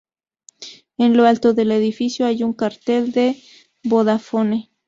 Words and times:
En 0.97 1.15
lo 1.15 1.27
alto 1.27 1.53
del 1.53 1.71
edificio 1.71 2.25
hay 2.25 2.41
un 2.41 2.53
cartel 2.53 3.11
de 3.11 3.39
Vodafone. 3.83 4.71